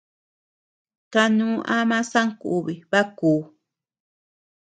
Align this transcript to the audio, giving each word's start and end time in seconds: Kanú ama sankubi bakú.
Kanú 1.13 1.49
ama 1.77 1.99
sankubi 2.11 2.75
bakú. 2.91 3.33